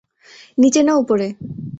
[0.57, 1.27] নিচে না উপরে!